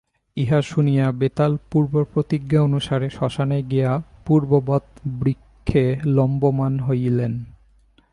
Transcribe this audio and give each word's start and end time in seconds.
ইহা 0.37 0.61
শুনিয়া 0.61 1.11
বেতাল 1.11 1.57
পূর্বপ্রতিজ্ঞা 1.71 2.61
অনুসারে 2.61 3.09
শ্মশানে 3.09 3.63
গিয়া 3.63 3.91
পূর্ববৎ 4.25 4.83
বৃক্ষে 5.05 5.83
লম্বমান 6.05 6.79
হইল। 6.79 7.19